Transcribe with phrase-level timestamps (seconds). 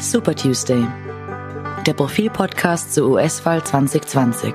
[0.00, 0.86] Super Tuesday,
[1.86, 4.54] der Profilpodcast zur US-Wahl 2020.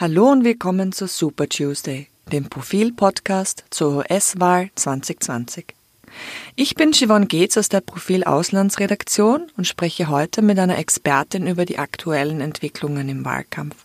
[0.00, 5.77] Hallo und willkommen zu Super Tuesday, dem Profilpodcast zur US-Wahl 2020.
[6.56, 11.64] Ich bin Siobhan Geetz aus der Profil Auslandsredaktion und spreche heute mit einer Expertin über
[11.64, 13.76] die aktuellen Entwicklungen im Wahlkampf.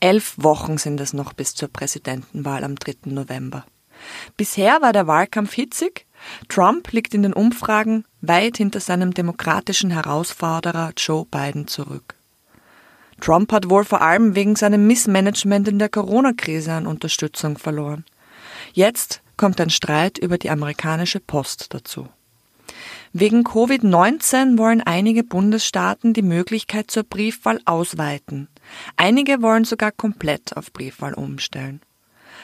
[0.00, 3.10] Elf Wochen sind es noch bis zur Präsidentenwahl am 3.
[3.10, 3.64] November.
[4.36, 6.06] Bisher war der Wahlkampf hitzig.
[6.48, 12.14] Trump liegt in den Umfragen weit hinter seinem demokratischen Herausforderer Joe Biden zurück.
[13.20, 18.04] Trump hat wohl vor allem wegen seinem Missmanagement in der Corona-Krise an Unterstützung verloren.
[18.74, 22.08] Jetzt kommt ein Streit über die amerikanische Post dazu.
[23.12, 28.48] Wegen Covid-19 wollen einige Bundesstaaten die Möglichkeit zur Briefwahl ausweiten.
[28.96, 31.80] Einige wollen sogar komplett auf Briefwahl umstellen.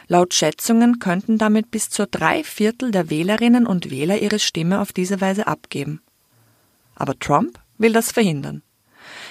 [0.08, 4.92] Laut Schätzungen könnten damit bis zu drei Viertel der Wählerinnen und Wähler ihre Stimme auf
[4.92, 6.00] diese Weise abgeben.
[6.94, 8.62] Aber Trump will das verhindern.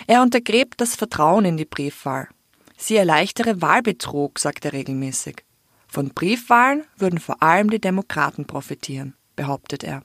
[0.08, 2.28] Er untergräbt das Vertrauen in die Briefwahl.
[2.78, 5.44] Sie erleichtere Wahlbetrug, sagt er regelmäßig.
[5.92, 10.04] Von Briefwahlen würden vor allem die Demokraten profitieren, behauptet er.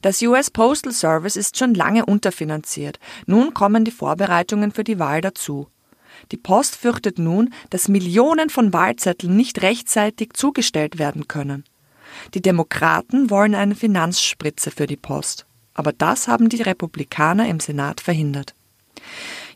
[0.00, 2.98] Das US Postal Service ist schon lange unterfinanziert.
[3.26, 5.68] Nun kommen die Vorbereitungen für die Wahl dazu.
[6.32, 11.64] Die Post fürchtet nun, dass Millionen von Wahlzetteln nicht rechtzeitig zugestellt werden können.
[12.32, 15.44] Die Demokraten wollen eine Finanzspritze für die Post.
[15.74, 18.54] Aber das haben die Republikaner im Senat verhindert.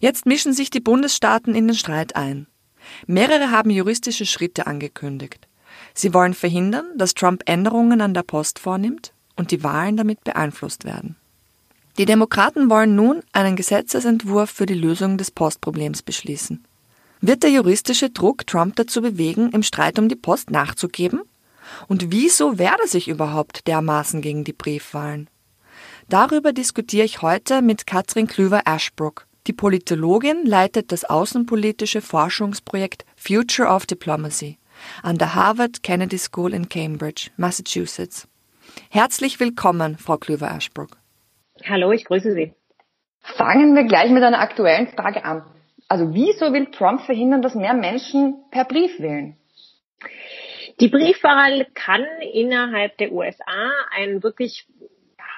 [0.01, 2.47] Jetzt mischen sich die Bundesstaaten in den Streit ein.
[3.07, 5.47] Mehrere haben juristische Schritte angekündigt.
[5.95, 10.85] Sie wollen verhindern, dass Trump Änderungen an der Post vornimmt und die Wahlen damit beeinflusst
[10.85, 11.17] werden.
[11.99, 16.65] Die Demokraten wollen nun einen Gesetzesentwurf für die Lösung des Postproblems beschließen.
[17.21, 21.23] Wird der juristische Druck Trump dazu bewegen, im Streit um die Post nachzugeben?
[21.87, 25.29] Und wieso wehrt er sich überhaupt dermaßen gegen die Briefwahlen?
[26.09, 29.27] Darüber diskutiere ich heute mit Katrin Klüver-Ashbrook.
[29.47, 34.59] Die Politologin leitet das außenpolitische Forschungsprojekt Future of Diplomacy
[35.03, 38.27] an der Harvard Kennedy School in Cambridge, Massachusetts.
[38.91, 40.97] Herzlich willkommen, Frau Klüver-Ashbrook.
[41.69, 42.55] Hallo, ich grüße Sie.
[43.21, 45.43] Fangen wir gleich mit einer aktuellen Frage an.
[45.89, 49.37] Also wieso will Trump verhindern, dass mehr Menschen per Brief wählen?
[50.81, 54.67] Die Briefwahl kann innerhalb der USA ein wirklich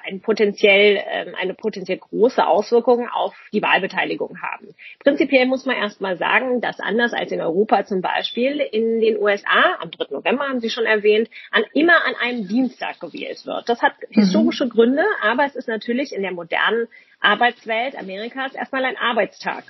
[0.06, 4.74] ein potenziell, ähm, eine potenziell große Auswirkung auf die Wahlbeteiligung haben.
[5.00, 9.76] Prinzipiell muss man erstmal sagen, dass anders als in Europa zum Beispiel in den USA,
[9.80, 10.06] am 3.
[10.10, 13.68] November haben Sie schon erwähnt, an, immer an einem Dienstag gewählt wird.
[13.68, 14.20] Das hat mhm.
[14.20, 14.70] historische mhm.
[14.70, 16.88] Gründe, aber es ist natürlich in der modernen
[17.20, 19.64] Arbeitswelt Amerikas erstmal ein Arbeitstag.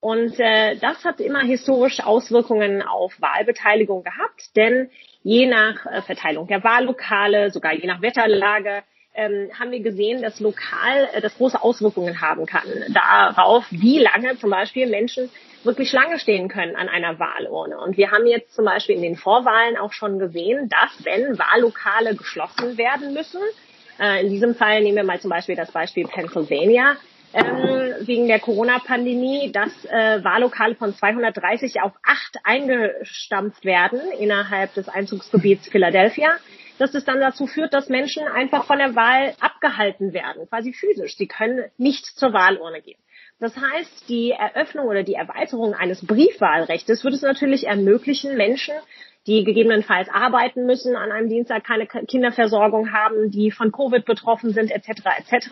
[0.00, 4.90] Und äh, das hat immer historisch Auswirkungen auf Wahlbeteiligung gehabt, denn
[5.22, 8.82] je nach äh, Verteilung der Wahllokale, sogar je nach Wetterlage,
[9.14, 14.38] ähm, haben wir gesehen, dass lokal äh, das große Auswirkungen haben kann darauf, wie lange
[14.38, 15.30] zum Beispiel Menschen
[15.64, 17.78] wirklich Schlange stehen können an einer Wahlurne.
[17.78, 22.16] Und wir haben jetzt zum Beispiel in den Vorwahlen auch schon gesehen, dass wenn Wahllokale
[22.16, 23.40] geschlossen werden müssen,
[24.00, 26.96] äh, in diesem Fall nehmen wir mal zum Beispiel das Beispiel Pennsylvania,
[27.34, 34.88] ähm, wegen der Corona-Pandemie, dass äh, Wahllokale von 230 auf 8 eingestampft werden innerhalb des
[34.88, 36.32] Einzugsgebiets Philadelphia
[36.82, 41.16] dass es dann dazu führt, dass Menschen einfach von der Wahl abgehalten werden, quasi physisch.
[41.16, 42.98] Sie können nicht zur Wahlurne gehen.
[43.38, 48.74] Das heißt, die Eröffnung oder die Erweiterung eines Briefwahlrechts würde es natürlich ermöglichen, Menschen,
[49.26, 54.70] die gegebenenfalls arbeiten müssen, an einem Dienstag keine Kinderversorgung haben, die von Covid betroffen sind,
[54.72, 55.48] etc., etc.,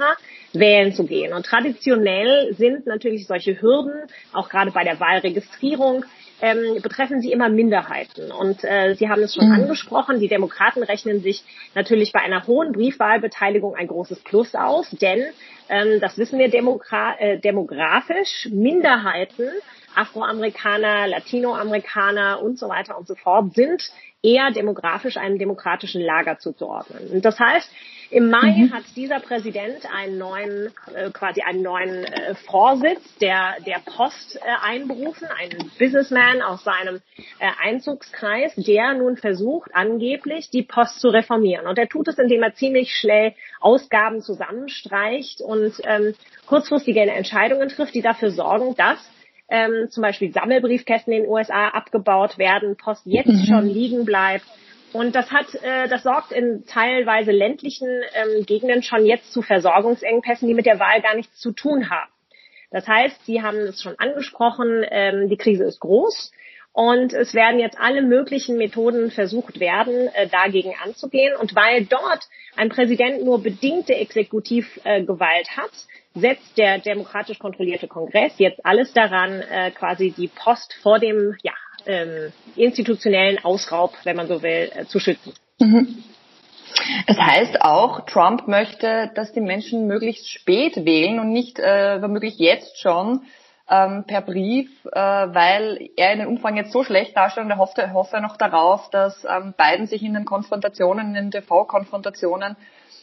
[0.52, 1.32] wählen zu gehen.
[1.32, 6.04] Und traditionell sind natürlich solche Hürden, auch gerade bei der Wahlregistrierung,
[6.42, 8.32] ähm, betreffen sie immer Minderheiten.
[8.32, 9.54] Und äh, Sie haben es schon mhm.
[9.54, 15.24] angesprochen, die Demokraten rechnen sich natürlich bei einer hohen Briefwahlbeteiligung ein großes Plus aus, denn
[15.68, 19.48] ähm, das wissen wir demogra äh, demografisch, Minderheiten,
[19.94, 23.90] Afroamerikaner, Latinoamerikaner und so weiter und so fort sind
[24.22, 27.08] eher demografisch einem demokratischen Lager zuzuordnen.
[27.10, 27.70] Und das heißt,
[28.10, 28.72] im Mai mhm.
[28.72, 34.40] hat dieser Präsident einen neuen, äh, quasi einen neuen äh, Vorsitz der, der Post äh,
[34.62, 36.96] einberufen, einen Businessman aus seinem
[37.38, 41.68] äh, Einzugskreis, der nun versucht, angeblich die Post zu reformieren.
[41.68, 46.14] Und er tut es, indem er ziemlich schnell Ausgaben zusammenstreicht und ähm,
[46.46, 48.98] kurzfristige Entscheidungen trifft, die dafür sorgen, dass
[49.50, 53.44] ähm, zum Beispiel Sammelbriefkästen in den USA abgebaut werden, Post jetzt mhm.
[53.44, 54.44] schon liegen bleibt
[54.92, 60.48] und das hat, äh, das sorgt in teilweise ländlichen ähm, Gegenden schon jetzt zu Versorgungsengpässen,
[60.48, 62.10] die mit der Wahl gar nichts zu tun haben.
[62.70, 66.32] Das heißt, Sie haben es schon angesprochen, ähm, die Krise ist groß.
[66.72, 71.36] Und es werden jetzt alle möglichen Methoden versucht werden, äh, dagegen anzugehen.
[71.36, 75.72] Und weil dort ein Präsident nur bedingte Exekutivgewalt äh, hat,
[76.14, 81.52] setzt der demokratisch kontrollierte Kongress jetzt alles daran, äh, quasi die Post vor dem ja,
[81.86, 85.32] ähm, institutionellen Ausraub, wenn man so will, äh, zu schützen.
[85.58, 86.02] Mhm.
[87.06, 92.38] Das heißt auch, Trump möchte, dass die Menschen möglichst spät wählen und nicht äh, womöglich
[92.38, 93.22] jetzt schon
[93.68, 97.58] ähm, per Brief, äh, weil er in den Umfang jetzt so schlecht darstellt und er
[97.58, 102.56] hofft, er hofft noch darauf, dass ähm, Biden sich in den Konfrontationen, in den TV-Konfrontationen,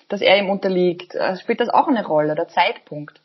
[0.08, 1.16] dass er ihm unterliegt.
[1.16, 3.22] Äh, spielt das auch eine Rolle, der Zeitpunkt?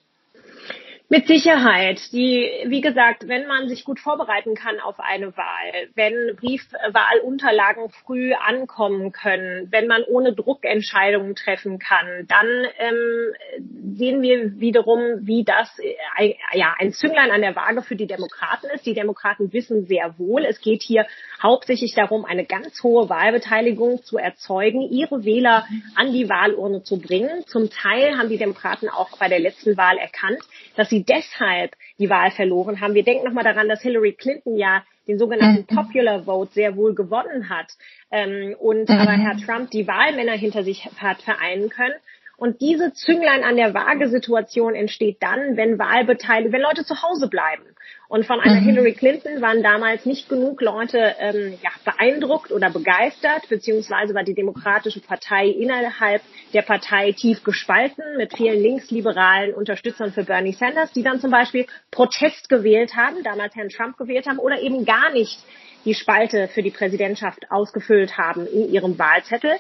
[1.13, 2.11] Mit Sicherheit.
[2.13, 8.33] Die, wie gesagt, wenn man sich gut vorbereiten kann auf eine Wahl, wenn Briefwahlunterlagen früh
[8.33, 12.47] ankommen können, wenn man ohne Druck Entscheidungen treffen kann, dann
[12.79, 18.07] ähm, sehen wir wiederum, wie das äh, ja ein Zünglein an der Waage für die
[18.07, 18.87] Demokraten ist.
[18.87, 21.05] Die Demokraten wissen sehr wohl, es geht hier
[21.43, 27.45] hauptsächlich darum, eine ganz hohe Wahlbeteiligung zu erzeugen, ihre Wähler an die Wahlurne zu bringen.
[27.49, 30.41] Zum Teil haben die Demokraten auch bei der letzten Wahl erkannt,
[30.75, 32.95] dass sie deshalb die Wahl verloren haben.
[32.95, 35.77] Wir denken nochmal daran, dass Hillary Clinton ja den sogenannten mhm.
[35.77, 37.73] Popular Vote sehr wohl gewonnen hat
[38.11, 38.97] ähm, und mhm.
[38.97, 41.95] aber Herr Trump die Wahlmänner hinter sich hat vereinen können.
[42.37, 47.63] Und diese Zünglein an der Waage-Situation entsteht dann, wenn Wahlbeteiligte, wenn Leute zu Hause bleiben.
[48.09, 48.65] Und von einer mhm.
[48.65, 54.35] Hillary Clinton waren damals nicht genug Leute ähm, ja, beeindruckt oder begeistert, beziehungsweise war die
[54.35, 56.21] Demokratische Partei innerhalb
[56.53, 61.67] der Partei tief gespalten mit vielen linksliberalen Unterstützern für Bernie Sanders, die dann zum Beispiel
[61.91, 65.39] Protest gewählt haben, damals Herrn Trump gewählt haben oder eben gar nicht
[65.85, 69.53] die Spalte für die Präsidentschaft ausgefüllt haben in ihrem Wahlzettel.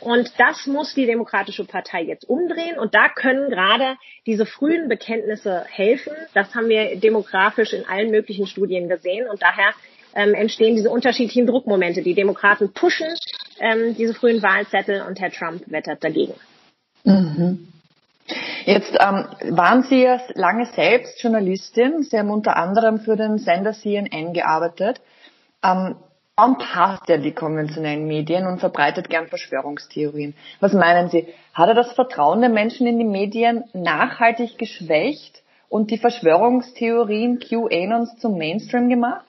[0.00, 2.78] Und das muss die Demokratische Partei jetzt umdrehen.
[2.78, 3.96] Und da können gerade
[4.26, 6.12] diese frühen Bekenntnisse helfen.
[6.34, 9.28] Das haben wir demografisch in allen möglichen Studien gesehen.
[9.28, 9.72] Und daher
[10.14, 12.02] ähm, entstehen diese unterschiedlichen Druckmomente.
[12.02, 13.08] Die Demokraten pushen
[13.60, 16.34] ähm, diese frühen Wahlzettel und Herr Trump wettert dagegen.
[17.04, 17.68] Mhm.
[18.66, 22.02] Jetzt ähm, waren Sie ja lange selbst Journalistin.
[22.02, 25.00] Sie haben unter anderem für den Sender CNN gearbeitet.
[25.64, 25.96] Ähm,
[26.38, 30.34] Trump hasst ja die konventionellen Medien und verbreitet gern Verschwörungstheorien.
[30.60, 31.26] Was meinen Sie?
[31.52, 38.18] Hat er das Vertrauen der Menschen in die Medien nachhaltig geschwächt und die Verschwörungstheorien QAnons
[38.18, 39.27] zum Mainstream gemacht?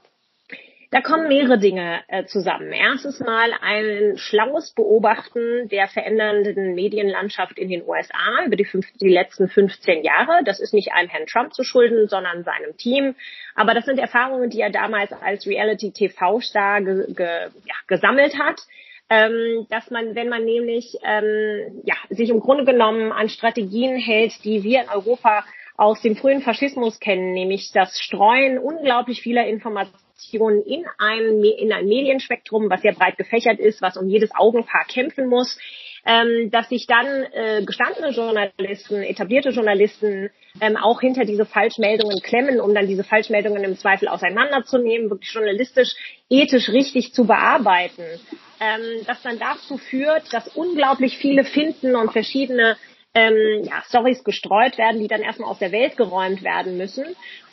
[0.92, 2.72] Da kommen mehrere Dinge äh, zusammen.
[2.72, 9.10] Erstens mal ein schlaues Beobachten der verändernden Medienlandschaft in den USA über die, fünf, die
[9.10, 10.44] letzten 15 Jahre.
[10.44, 13.14] Das ist nicht einem Herrn Trump zu schulden, sondern seinem Team.
[13.54, 18.60] Aber das sind Erfahrungen, die er damals als Reality-TV-Star ge, ge, ja, gesammelt hat.
[19.12, 24.44] Ähm, dass man, wenn man nämlich ähm, ja, sich im Grunde genommen an Strategien hält,
[24.44, 25.46] die wir in Europa
[25.78, 31.72] aus dem frühen Faschismus kennen, nämlich das Streuen unglaublich vieler Informationen Informationen in ein, in
[31.72, 35.58] ein Medienspektrum, was sehr breit gefächert ist, was um jedes Augenpaar kämpfen muss,
[36.06, 40.30] ähm, dass sich dann äh, gestandene Journalisten, etablierte Journalisten
[40.62, 45.96] ähm, auch hinter diese Falschmeldungen klemmen, um dann diese Falschmeldungen im Zweifel auseinanderzunehmen, wirklich journalistisch,
[46.30, 48.04] ethisch richtig zu bearbeiten,
[48.60, 52.78] ähm, das dann dazu führt, dass unglaublich viele finden und verschiedene
[53.14, 57.06] ähm, ja, Stories gestreut werden, die dann erstmal aus der Welt geräumt werden müssen.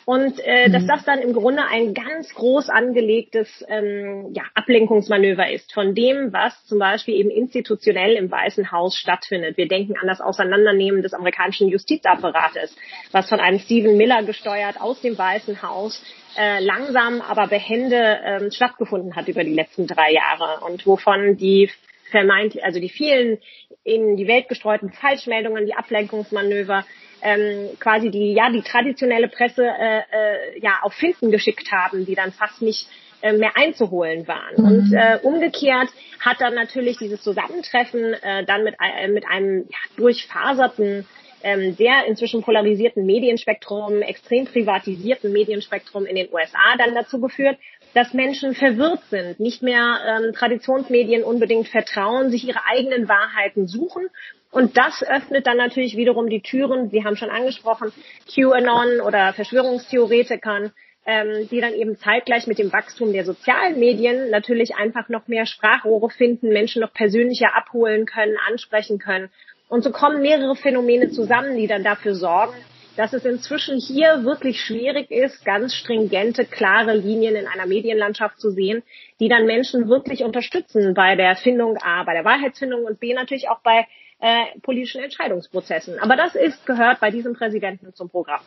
[0.07, 0.71] Und äh, mhm.
[0.71, 6.31] dass das dann im Grunde ein ganz groß angelegtes ähm, ja, Ablenkungsmanöver ist von dem,
[6.31, 9.57] was zum Beispiel eben institutionell im Weißen Haus stattfindet.
[9.57, 12.73] Wir denken an das Auseinandernehmen des amerikanischen Justizapparates,
[13.11, 16.01] was von einem Stephen Miller gesteuert aus dem Weißen Haus
[16.37, 21.69] äh, langsam, aber behende ähm, stattgefunden hat über die letzten drei Jahre und wovon die
[22.11, 23.39] vermeint, also die vielen
[23.83, 26.85] in die Welt gestreuten Falschmeldungen, die Ablenkungsmanöver,
[27.21, 32.15] ähm, quasi die ja die traditionelle Presse äh, äh, ja auf Finden geschickt haben, die
[32.15, 32.87] dann fast nicht
[33.21, 34.55] äh, mehr einzuholen waren.
[34.57, 34.65] Mhm.
[34.65, 39.77] Und äh, umgekehrt hat dann natürlich dieses Zusammentreffen äh, dann mit, äh, mit einem ja,
[39.97, 41.05] durchfaserten
[41.43, 47.57] ähm, sehr inzwischen polarisierten Medienspektrum, extrem privatisierten Medienspektrum in den USA dann dazu geführt,
[47.93, 54.07] dass Menschen verwirrt sind, nicht mehr ähm, Traditionsmedien unbedingt vertrauen, sich ihre eigenen Wahrheiten suchen.
[54.51, 57.91] Und das öffnet dann natürlich wiederum die Türen, Sie haben schon angesprochen,
[58.33, 60.71] QAnon oder Verschwörungstheoretikern,
[61.05, 65.45] ähm, die dann eben zeitgleich mit dem Wachstum der sozialen Medien natürlich einfach noch mehr
[65.45, 69.29] Sprachrohre finden, Menschen noch persönlicher abholen können, ansprechen können.
[69.69, 72.53] Und so kommen mehrere Phänomene zusammen, die dann dafür sorgen,
[72.97, 78.49] dass es inzwischen hier wirklich schwierig ist, ganz stringente, klare Linien in einer Medienlandschaft zu
[78.49, 78.81] sehen,
[79.19, 83.49] die dann Menschen wirklich unterstützen bei der Findung A, bei der Wahrheitsfindung und B natürlich
[83.49, 83.85] auch bei
[84.19, 85.99] äh, politischen Entscheidungsprozessen.
[85.99, 88.41] Aber das ist gehört bei diesem Präsidenten zum Programm.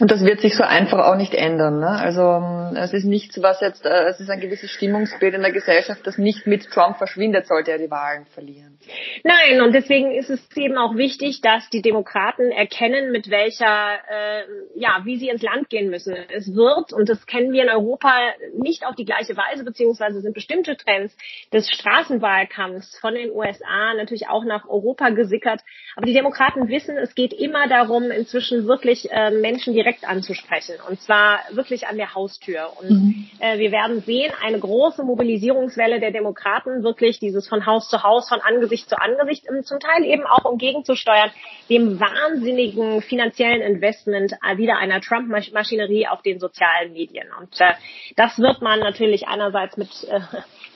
[0.00, 1.78] Und das wird sich so einfach auch nicht ändern.
[1.78, 1.88] Ne?
[1.88, 5.52] Also ähm, es ist nichts, was jetzt, äh, es ist ein gewisses Stimmungsbild in der
[5.52, 8.78] Gesellschaft, das nicht mit Trump verschwindet, sollte er die Wahlen verlieren.
[9.24, 14.44] Nein, und deswegen ist es eben auch wichtig, dass die Demokraten erkennen, mit welcher, äh,
[14.74, 16.16] ja, wie sie ins Land gehen müssen.
[16.34, 18.10] Es wird, und das kennen wir in Europa
[18.54, 21.14] nicht auf die gleiche Weise, beziehungsweise sind bestimmte Trends
[21.52, 25.60] des Straßenwahlkampfs von den USA natürlich auch nach Europa gesickert.
[25.94, 30.76] Aber die Demokraten wissen, es geht immer darum, inzwischen wirklich äh, Menschen direkt direkt anzusprechen
[30.88, 32.70] und zwar wirklich an der Haustür.
[32.80, 33.30] Und mhm.
[33.40, 38.28] äh, wir werden sehen, eine große Mobilisierungswelle der Demokraten, wirklich dieses von Haus zu Haus,
[38.28, 41.30] von Angesicht zu Angesicht, zum Teil eben auch um gegenzusteuern,
[41.68, 47.26] dem wahnsinnigen finanziellen Investment äh, wieder einer Trump-Maschinerie auf den sozialen Medien.
[47.40, 47.72] Und äh,
[48.16, 50.20] das wird man natürlich einerseits mit äh,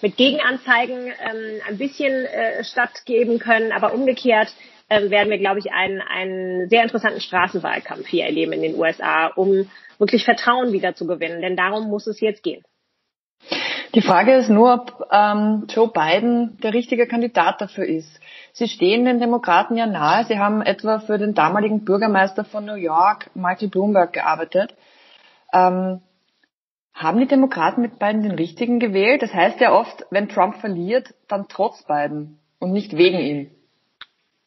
[0.03, 4.53] mit Gegenanzeigen ähm, ein bisschen äh, stattgeben können, aber umgekehrt
[4.91, 9.29] ähm, werden wir, glaube ich, einen, einen sehr interessanten Straßenwahlkampf hier erleben in den USA,
[9.29, 11.41] um wirklich Vertrauen wieder zu gewinnen.
[11.41, 12.63] Denn darum muss es jetzt gehen.
[13.95, 18.21] Die Frage ist nur, ob ähm, Joe Biden der richtige Kandidat dafür ist.
[18.53, 20.25] Sie stehen den Demokraten ja nahe.
[20.25, 24.75] Sie haben etwa für den damaligen Bürgermeister von New York, Michael Bloomberg, gearbeitet.
[25.53, 26.01] Ähm,
[26.93, 29.23] haben die Demokraten mit Biden den richtigen gewählt?
[29.23, 33.51] Das heißt ja oft, wenn Trump verliert, dann trotz Biden und nicht wegen ihm.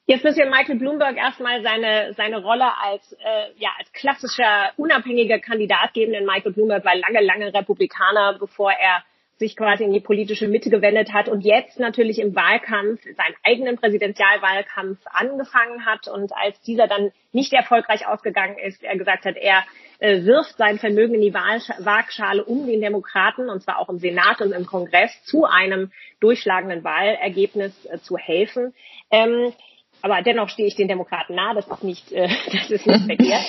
[0.10, 5.38] Jetzt müssen wir Michael Bloomberg erstmal seine, seine Rolle als, äh, ja, als klassischer unabhängiger
[5.40, 9.04] Kandidat geben, denn Michael Bloomberg war lange, lange Republikaner, bevor er
[9.36, 13.76] sich quasi in die politische Mitte gewendet hat und jetzt natürlich im Wahlkampf, seinen eigenen
[13.76, 19.66] Präsidentialwahlkampf angefangen hat und als dieser dann nicht erfolgreich ausgegangen ist, er gesagt hat, er
[20.00, 24.40] äh, wirft sein Vermögen in die Waagschale, um den Demokraten, und zwar auch im Senat
[24.40, 28.74] und im Kongress, zu einem durchschlagenden Wahlergebnis äh, zu helfen.
[29.12, 29.52] Ähm,
[30.02, 33.46] aber dennoch stehe ich den Demokraten nahe, das ist nicht, äh, das ist nicht verkehrt.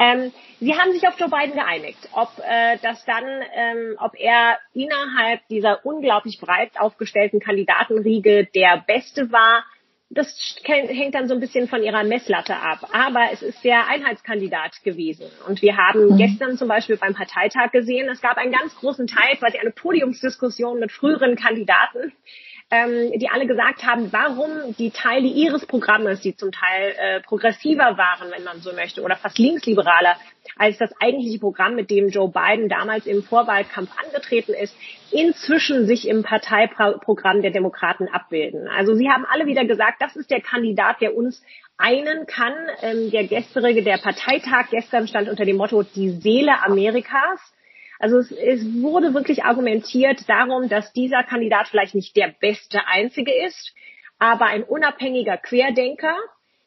[0.00, 4.58] Ähm, sie haben sich auf Joe Biden geeinigt, ob äh, das dann, ähm, ob er
[4.74, 9.64] innerhalb dieser unglaublich breit aufgestellten Kandidatenriege der Beste war.
[10.14, 10.28] Das
[10.64, 12.86] hängt dann so ein bisschen von ihrer Messlatte ab.
[12.92, 15.24] Aber es ist der Einheitskandidat gewesen.
[15.48, 16.18] Und wir haben mhm.
[16.18, 20.78] gestern zum Beispiel beim Parteitag gesehen, es gab einen ganz großen Teil, quasi eine Podiumsdiskussion
[20.80, 22.12] mit früheren Kandidaten,
[22.72, 27.98] ähm, die alle gesagt haben, warum die Teile ihres Programmes, die zum Teil äh, progressiver
[27.98, 30.16] waren, wenn man so möchte, oder fast linksliberaler
[30.56, 34.74] als das eigentliche Programm, mit dem Joe Biden damals im Vorwahlkampf angetreten ist,
[35.10, 38.66] inzwischen sich im Parteiprogramm der Demokraten abbilden.
[38.68, 41.42] Also sie haben alle wieder gesagt, das ist der Kandidat, der uns
[41.76, 42.54] einen kann.
[42.80, 47.38] Ähm, der gestrige, der Parteitag gestern stand unter dem Motto Die Seele Amerikas.
[48.02, 53.32] Also es, es wurde wirklich argumentiert darum, dass dieser Kandidat vielleicht nicht der beste Einzige
[53.46, 53.72] ist,
[54.18, 56.16] aber ein unabhängiger Querdenker,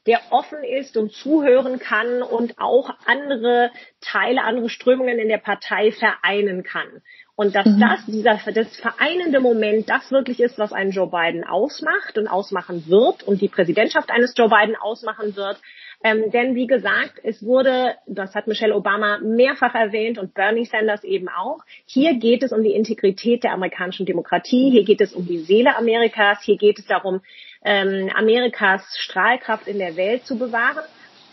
[0.07, 5.91] der offen ist und zuhören kann und auch andere Teile, andere Strömungen in der Partei
[5.91, 7.01] vereinen kann.
[7.35, 7.81] Und dass mhm.
[7.81, 12.87] das, dieser, das vereinende Moment, das wirklich ist, was einen Joe Biden ausmacht und ausmachen
[12.87, 15.59] wird und die Präsidentschaft eines Joe Biden ausmachen wird,
[16.05, 21.03] ähm, denn wie gesagt, es wurde, das hat Michelle Obama mehrfach erwähnt und Bernie Sanders
[21.03, 25.25] eben auch, hier geht es um die Integrität der amerikanischen Demokratie, hier geht es um
[25.25, 27.21] die Seele Amerikas, hier geht es darum,
[27.63, 30.83] ähm, Amerikas Strahlkraft in der Welt zu bewahren.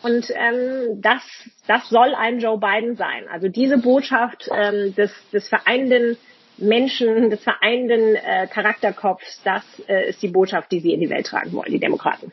[0.02, 1.20] Und ähm, das,
[1.66, 3.28] das soll ein Joe Biden sein.
[3.30, 6.16] Also diese Botschaft ähm, des, des vereinenden
[6.56, 11.26] Menschen, des vereinenden äh, Charakterkopfs, das äh, ist die Botschaft, die sie in die Welt
[11.26, 12.32] tragen wollen, die Demokraten.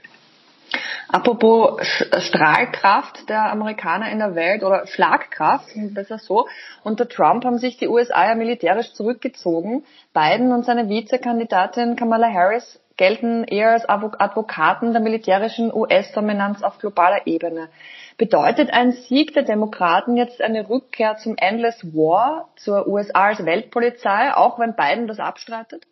[1.11, 1.81] Apropos
[2.19, 6.47] Strahlkraft der Amerikaner in der Welt oder Schlagkraft, besser so.
[6.83, 9.83] Unter Trump haben sich die USA ja militärisch zurückgezogen.
[10.13, 17.25] Biden und seine Vizekandidatin Kamala Harris gelten eher als Advokaten der militärischen US-Dominanz auf globaler
[17.25, 17.69] Ebene.
[18.17, 24.35] Bedeutet ein Sieg der Demokraten jetzt eine Rückkehr zum Endless War, zur USA als Weltpolizei,
[24.35, 25.87] auch wenn Biden das abstreitet?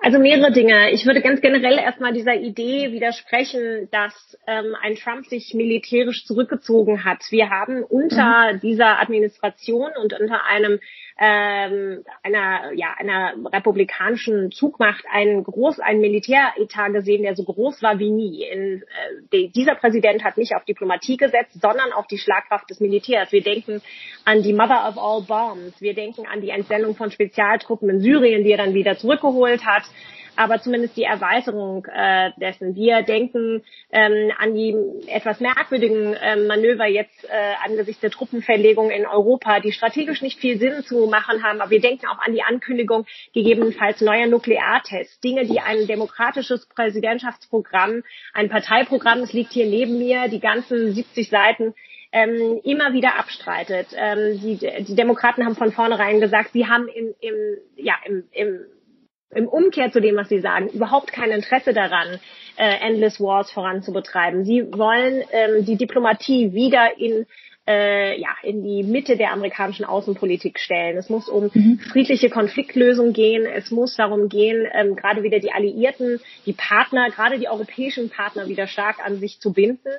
[0.00, 0.90] Also mehrere Dinge.
[0.92, 7.04] Ich würde ganz generell erstmal dieser Idee widersprechen, dass ähm, ein Trump sich militärisch zurückgezogen
[7.04, 7.22] hat.
[7.30, 8.60] Wir haben unter mhm.
[8.60, 10.80] dieser Administration und unter einem
[11.18, 17.98] ähm, einer, ja, einer republikanischen Zugmacht einen groß, einen Militäretat gesehen, der so groß war
[17.98, 18.44] wie nie.
[18.44, 18.84] In, äh,
[19.32, 23.32] die, dieser Präsident hat nicht auf Diplomatie gesetzt, sondern auf die Schlagkraft des Militärs.
[23.32, 23.80] Wir denken
[24.26, 25.80] an die Mother of all Bombs.
[25.80, 29.84] Wir denken an die Entsendung von Spezialtruppen in Syrien, die er dann wieder zurückgeholt hat
[30.36, 32.74] aber zumindest die Erweiterung äh, dessen.
[32.74, 34.76] Wir denken ähm, an die
[35.06, 40.58] etwas merkwürdigen äh, Manöver jetzt äh, angesichts der Truppenverlegung in Europa, die strategisch nicht viel
[40.58, 45.46] Sinn zu machen haben, aber wir denken auch an die Ankündigung gegebenenfalls neuer Nukleartests, Dinge,
[45.46, 48.02] die ein demokratisches Präsidentschaftsprogramm,
[48.32, 51.74] ein Parteiprogramm, es liegt hier neben mir, die ganzen 70 Seiten
[52.12, 53.88] ähm, immer wieder abstreitet.
[53.94, 57.34] Ähm, die, die Demokraten haben von vornherein gesagt, sie haben im, im,
[57.76, 58.60] ja, im, im
[59.34, 62.18] im Umkehr zu dem, was Sie sagen, überhaupt kein Interesse daran,
[62.56, 64.44] äh, Endless Wars voranzubetreiben.
[64.44, 67.26] Sie wollen ähm, die Diplomatie wieder in
[67.68, 70.96] äh, ja, in die Mitte der amerikanischen Außenpolitik stellen.
[70.96, 71.80] Es muss um mhm.
[71.80, 73.44] friedliche Konfliktlösung gehen.
[73.44, 78.48] Es muss darum gehen, ähm, gerade wieder die Alliierten, die Partner, gerade die europäischen Partner
[78.48, 79.90] wieder stark an sich zu binden.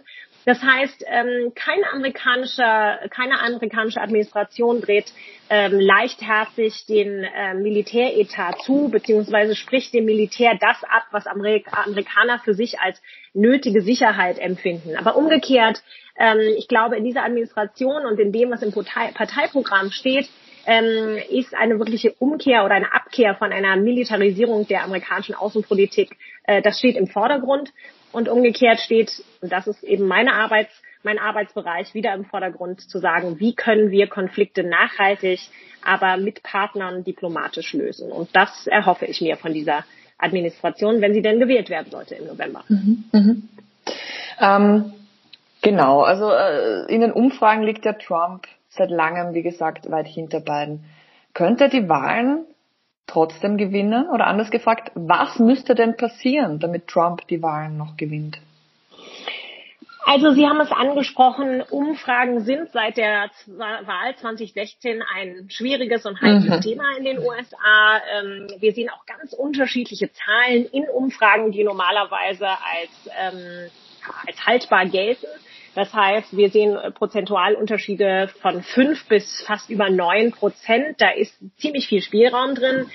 [0.48, 2.64] Das heißt, ähm, keine amerikanische,
[3.10, 5.12] keine amerikanische Administration dreht
[5.50, 12.40] ähm, leichtherzig den äh, Militäretat zu, beziehungsweise spricht dem Militär das ab, was Amerik Amerikaner
[12.40, 13.02] für sich als
[13.34, 14.96] nötige Sicherheit empfinden.
[14.96, 15.84] Aber umgekehrt,
[16.18, 20.30] ähm, ich glaube, in dieser Administration und in dem, was im Partei Parteiprogramm steht,
[20.66, 26.62] ähm, ist eine wirkliche Umkehr oder eine Abkehr von einer Militarisierung der amerikanischen Außenpolitik, äh,
[26.62, 27.74] das steht im Vordergrund.
[28.12, 30.72] Und umgekehrt steht, und das ist eben meine Arbeits,
[31.04, 35.40] mein Arbeitsbereich, wieder im Vordergrund zu sagen, wie können wir Konflikte nachhaltig,
[35.84, 38.12] aber mit Partnern diplomatisch lösen.
[38.12, 39.86] Und das erhoffe ich mir von dieser
[40.18, 42.64] Administration, wenn sie denn gewählt werden sollte im November.
[42.68, 43.50] Mhm, mhm.
[44.40, 44.94] Ähm,
[45.62, 50.40] genau, also äh, in den Umfragen liegt der Trump seit langem, wie gesagt, weit hinter
[50.40, 50.86] beiden.
[51.34, 52.46] Könnte die Wahlen
[53.08, 54.10] trotzdem gewinnen?
[54.10, 58.40] Oder anders gefragt, was müsste denn passieren, damit Trump die Wahlen noch gewinnt?
[60.10, 66.60] Also Sie haben es angesprochen, Umfragen sind seit der Wahl 2016 ein schwieriges und heikles
[66.60, 66.62] mhm.
[66.62, 68.02] Thema in den USA.
[68.18, 73.70] Ähm, wir sehen auch ganz unterschiedliche Zahlen in Umfragen, die normalerweise als, ähm,
[74.26, 75.28] als haltbar gelten.
[75.78, 81.00] Das heißt, wir sehen äh, Prozentualunterschiede von fünf bis fast über neun Prozent.
[81.00, 82.88] Da ist ziemlich viel Spielraum drin.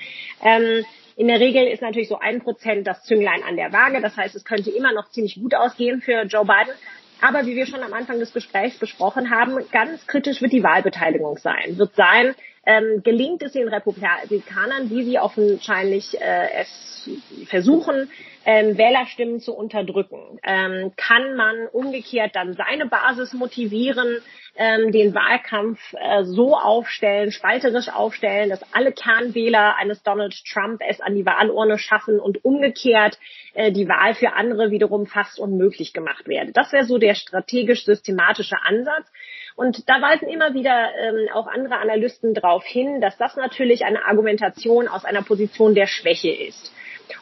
[0.43, 0.83] Ähm,
[1.15, 4.01] in der Regel ist natürlich so ein Prozent das Zünglein an der Waage.
[4.01, 6.73] Das heißt, es könnte immer noch ziemlich gut ausgehen für Joe Biden.
[7.21, 11.37] Aber wie wir schon am Anfang des Gesprächs besprochen haben, ganz kritisch wird die Wahlbeteiligung
[11.37, 11.77] sein.
[11.77, 17.09] Wird sein, ähm, gelingt es den Republikanern, wie sie offensichtlich äh, es
[17.47, 18.09] versuchen,
[18.45, 20.39] ähm, Wählerstimmen zu unterdrücken?
[20.43, 24.21] Ähm, kann man umgekehrt dann seine Basis motivieren,
[24.55, 31.01] ähm, den Wahlkampf äh, so aufstellen, spalterisch aufstellen, dass alle Kernwähler eines Donald Trump es
[31.01, 33.17] an die Wahlurne schaffen und umgekehrt
[33.55, 36.51] äh, die Wahl für andere wiederum fast unmöglich gemacht werde.
[36.51, 39.07] Das wäre so der strategisch-systematische Ansatz.
[39.55, 44.05] Und da weisen immer wieder ähm, auch andere Analysten darauf hin, dass das natürlich eine
[44.05, 46.73] Argumentation aus einer Position der Schwäche ist.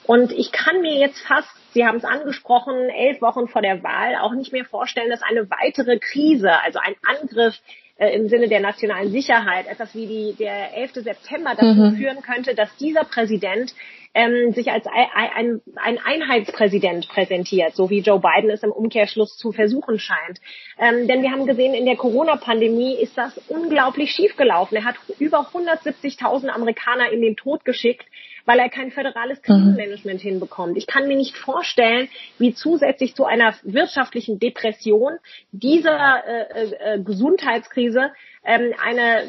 [0.04, 4.18] Und ich kann mir jetzt fast, Sie haben es angesprochen, elf Wochen vor der Wahl
[4.18, 7.56] auch nicht mehr vorstellen, dass eine weitere Krise, also ein Angriff
[8.02, 10.94] äh, im Sinne der nationalen Sicherheit, etwas wie die, der 11.
[10.96, 11.98] September dazu mhm.
[11.98, 13.76] führen könnte, dass dieser Präsident
[14.16, 19.52] ähm, sich als ein, ein Einheitspräsident präsentiert, so wie Joe Biden es im Umkehrschluss zu
[19.52, 20.42] versuchen scheint.
[20.80, 24.78] Ähm, denn wir haben gesehen, in der Corona-Pandemie ist das unglaublich schiefgelaufen.
[24.78, 28.08] Er hat über 170.000 Amerikaner in den Tod geschickt,
[28.46, 29.44] weil er kein föderales mhm.
[29.44, 30.28] Krisenmanagement mhm.
[30.30, 30.78] hinbekommt.
[30.78, 35.18] Ich kann mir nicht vorstellen, wie zusätzlich zu einer wirtschaftlichen Depression
[35.52, 38.12] dieser äh, äh, Gesundheitskrise
[38.44, 39.24] ähm, eine,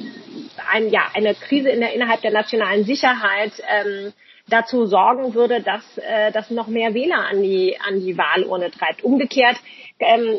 [0.70, 4.12] ein, ja, eine Krise in der, innerhalb der nationalen Sicherheit ähm,
[4.48, 9.05] dazu sorgen würde, dass äh, das noch mehr Wähler an die an die Wahlurne treibt.
[9.05, 9.57] Umgekehrt
[9.98, 10.37] ähm,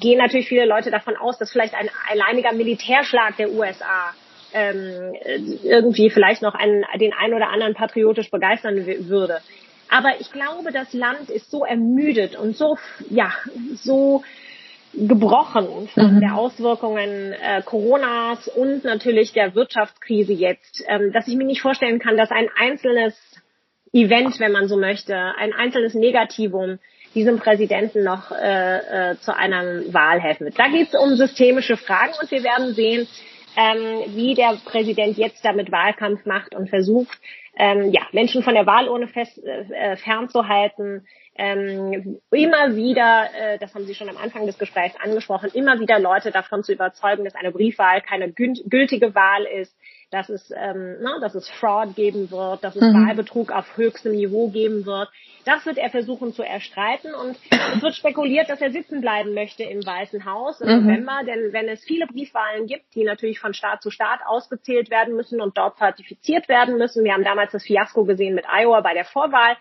[0.00, 4.14] gehen natürlich viele Leute davon aus, dass vielleicht ein alleiniger Militärschlag der USA
[4.52, 5.14] ähm,
[5.62, 9.40] irgendwie vielleicht noch einen, den einen oder anderen patriotisch begeistern würde.
[9.88, 12.78] Aber ich glaube, das Land ist so ermüdet und so,
[13.10, 13.32] ja,
[13.74, 14.22] so
[14.94, 16.20] gebrochen von mhm.
[16.20, 21.98] der Auswirkungen äh, Coronas und natürlich der Wirtschaftskrise jetzt, ähm, dass ich mir nicht vorstellen
[21.98, 23.14] kann, dass ein einzelnes
[23.92, 26.78] Event, wenn man so möchte, ein einzelnes Negativum
[27.14, 30.58] diesem Präsidenten noch äh, äh, zu einer Wahl helfen wird.
[30.58, 33.06] Da geht es um systemische Fragen und wir werden sehen,
[33.56, 37.18] ähm, wie der Präsident jetzt damit Wahlkampf macht und versucht,
[37.56, 43.86] ähm, ja, Menschen von der Wahlurne fest, äh, fernzuhalten, ähm, immer wieder, äh, das haben
[43.86, 47.52] Sie schon am Anfang des Gesprächs angesprochen, immer wieder Leute davon zu überzeugen, dass eine
[47.52, 49.74] Briefwahl keine gültige Wahl ist,
[50.12, 53.06] dass es, ähm, na, dass es Fraud geben wird, dass es mhm.
[53.06, 55.08] Wahlbetrug auf höchstem Niveau geben wird.
[55.46, 59.64] Das wird er versuchen zu erstreiten und es wird spekuliert, dass er sitzen bleiben möchte
[59.64, 60.86] im Weißen Haus im mhm.
[60.86, 65.16] November, denn wenn es viele Briefwahlen gibt, die natürlich von Staat zu Staat ausgezählt werden
[65.16, 68.92] müssen und dort zertifiziert werden müssen, wir haben damals das Fiasko gesehen mit Iowa bei
[68.92, 69.56] der Vorwahl,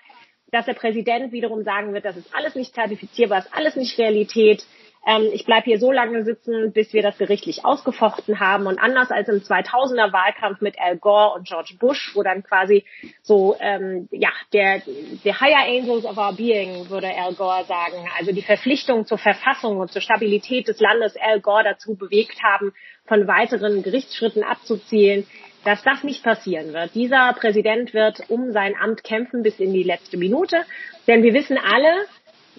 [0.51, 4.65] dass der Präsident wiederum sagen wird, das ist alles nicht zertifizierbar, ist alles nicht Realität,
[5.05, 8.67] ähm, ich bleibe hier so lange sitzen, bis wir das gerichtlich ausgefochten haben.
[8.67, 12.85] Und anders als im 2000er Wahlkampf mit Al Gore und George Bush, wo dann quasi
[13.23, 14.81] so, ähm, ja, der,
[15.25, 19.77] der Higher Angels of Our Being, würde Al Gore sagen, also die Verpflichtung zur Verfassung
[19.77, 22.71] und zur Stabilität des Landes Al Gore dazu bewegt haben,
[23.05, 25.25] von weiteren Gerichtsschritten abzuzielen,
[25.63, 26.93] dass das nicht passieren wird.
[26.95, 30.63] Dieser Präsident wird um sein Amt kämpfen bis in die letzte Minute,
[31.07, 32.05] denn wir wissen alle,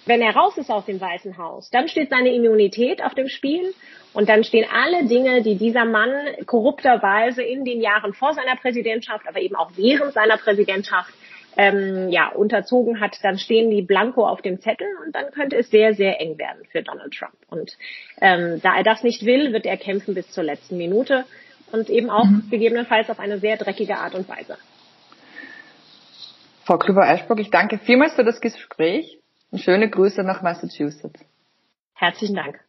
[0.05, 3.73] wenn er raus ist aus dem Weißen Haus, dann steht seine Immunität auf dem Spiel
[4.13, 6.11] und dann stehen alle Dinge, die dieser Mann
[6.45, 11.13] korrupterweise in den Jahren vor seiner Präsidentschaft, aber eben auch während seiner Präsidentschaft
[11.55, 15.69] ähm, ja, unterzogen hat, dann stehen die blanko auf dem Zettel und dann könnte es
[15.69, 17.35] sehr, sehr eng werden für Donald Trump.
[17.49, 17.77] Und
[18.21, 21.25] ähm, da er das nicht will, wird er kämpfen bis zur letzten Minute
[21.71, 22.49] und eben auch mhm.
[22.49, 24.57] gegebenenfalls auf eine sehr dreckige Art und Weise.
[26.65, 29.19] Frau Krüber-Eschbrock, ich danke vielmals für das Gespräch
[29.53, 31.23] und schöne Grüße nach Massachusetts.
[31.93, 32.59] Herzlichen Dank.